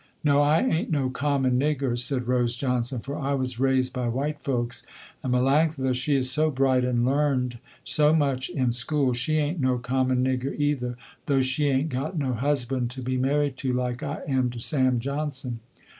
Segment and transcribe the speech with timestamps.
[0.23, 4.41] "No, I ain't no common nigger," said Rose Johnson, "for I was raised by white
[4.41, 4.81] folks,
[5.21, 9.77] and Melanctha she is so bright and learned so much in school, she ain't no
[9.77, 14.23] common nigger either, though she ain't got no husband to be married to like I
[14.27, 15.59] am to Sam Johnson."